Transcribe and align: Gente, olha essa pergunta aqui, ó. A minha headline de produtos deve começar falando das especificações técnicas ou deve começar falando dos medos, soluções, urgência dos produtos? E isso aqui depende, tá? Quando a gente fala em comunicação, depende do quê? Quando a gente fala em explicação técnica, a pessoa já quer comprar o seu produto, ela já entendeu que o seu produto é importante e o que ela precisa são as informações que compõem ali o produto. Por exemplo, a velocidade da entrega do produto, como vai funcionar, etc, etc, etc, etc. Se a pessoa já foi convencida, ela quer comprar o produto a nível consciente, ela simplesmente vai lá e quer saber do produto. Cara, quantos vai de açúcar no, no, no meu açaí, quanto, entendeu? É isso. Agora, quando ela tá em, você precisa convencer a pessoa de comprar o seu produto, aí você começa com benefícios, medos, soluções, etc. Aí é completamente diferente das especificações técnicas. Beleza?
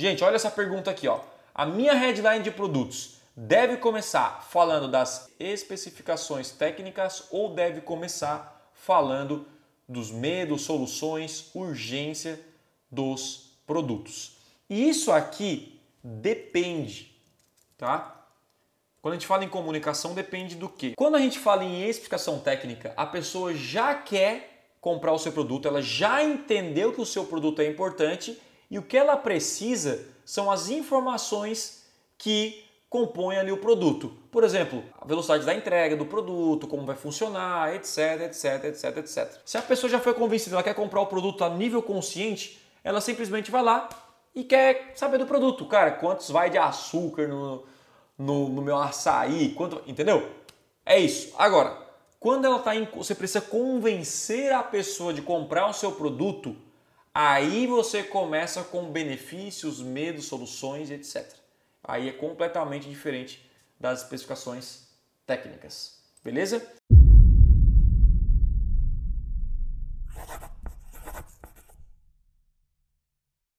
Gente, 0.00 0.24
olha 0.24 0.36
essa 0.36 0.50
pergunta 0.50 0.90
aqui, 0.90 1.06
ó. 1.06 1.20
A 1.54 1.66
minha 1.66 1.92
headline 1.92 2.42
de 2.42 2.50
produtos 2.50 3.16
deve 3.36 3.76
começar 3.76 4.42
falando 4.48 4.88
das 4.88 5.28
especificações 5.38 6.50
técnicas 6.50 7.24
ou 7.30 7.52
deve 7.52 7.82
começar 7.82 8.70
falando 8.72 9.46
dos 9.86 10.10
medos, 10.10 10.62
soluções, 10.62 11.50
urgência 11.54 12.40
dos 12.90 13.58
produtos? 13.66 14.38
E 14.70 14.88
isso 14.88 15.12
aqui 15.12 15.78
depende, 16.02 17.14
tá? 17.76 18.24
Quando 19.02 19.12
a 19.12 19.16
gente 19.18 19.26
fala 19.26 19.44
em 19.44 19.50
comunicação, 19.50 20.14
depende 20.14 20.54
do 20.54 20.70
quê? 20.70 20.94
Quando 20.96 21.16
a 21.16 21.20
gente 21.20 21.38
fala 21.38 21.62
em 21.62 21.86
explicação 21.86 22.38
técnica, 22.38 22.94
a 22.96 23.04
pessoa 23.04 23.54
já 23.54 23.94
quer 23.94 24.70
comprar 24.80 25.12
o 25.12 25.18
seu 25.18 25.30
produto, 25.30 25.68
ela 25.68 25.82
já 25.82 26.24
entendeu 26.24 26.90
que 26.90 27.02
o 27.02 27.06
seu 27.06 27.26
produto 27.26 27.60
é 27.60 27.66
importante 27.66 28.40
e 28.70 28.78
o 28.78 28.82
que 28.82 28.96
ela 28.96 29.16
precisa 29.16 30.06
são 30.24 30.50
as 30.50 30.68
informações 30.68 31.84
que 32.16 32.64
compõem 32.88 33.38
ali 33.38 33.52
o 33.52 33.56
produto. 33.56 34.12
Por 34.30 34.44
exemplo, 34.44 34.82
a 35.00 35.04
velocidade 35.04 35.44
da 35.44 35.54
entrega 35.54 35.96
do 35.96 36.06
produto, 36.06 36.66
como 36.66 36.84
vai 36.84 36.96
funcionar, 36.96 37.74
etc, 37.74 38.22
etc, 38.22 38.64
etc, 38.64 38.96
etc. 38.98 39.40
Se 39.44 39.58
a 39.58 39.62
pessoa 39.62 39.90
já 39.90 39.98
foi 39.98 40.14
convencida, 40.14 40.56
ela 40.56 40.62
quer 40.62 40.74
comprar 40.74 41.00
o 41.00 41.06
produto 41.06 41.44
a 41.44 41.50
nível 41.50 41.82
consciente, 41.82 42.60
ela 42.82 43.00
simplesmente 43.00 43.50
vai 43.50 43.62
lá 43.62 43.88
e 44.34 44.44
quer 44.44 44.92
saber 44.94 45.18
do 45.18 45.26
produto. 45.26 45.66
Cara, 45.66 45.92
quantos 45.92 46.30
vai 46.30 46.50
de 46.50 46.58
açúcar 46.58 47.28
no, 47.28 47.64
no, 48.18 48.48
no 48.48 48.62
meu 48.62 48.76
açaí, 48.76 49.50
quanto, 49.54 49.82
entendeu? 49.86 50.28
É 50.84 50.98
isso. 50.98 51.32
Agora, 51.38 51.76
quando 52.18 52.44
ela 52.44 52.58
tá 52.58 52.74
em, 52.74 52.88
você 52.92 53.14
precisa 53.14 53.40
convencer 53.40 54.52
a 54.52 54.62
pessoa 54.62 55.12
de 55.12 55.22
comprar 55.22 55.68
o 55.68 55.72
seu 55.72 55.92
produto, 55.92 56.56
aí 57.14 57.66
você 57.66 58.02
começa 58.02 58.62
com 58.62 58.90
benefícios, 58.90 59.80
medos, 59.80 60.26
soluções, 60.26 60.90
etc. 60.90 61.26
Aí 61.82 62.08
é 62.08 62.12
completamente 62.12 62.88
diferente 62.88 63.50
das 63.78 64.02
especificações 64.02 64.88
técnicas. 65.26 65.98
Beleza? 66.22 66.66